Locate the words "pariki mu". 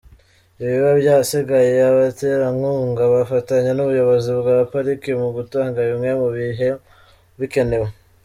4.71-5.29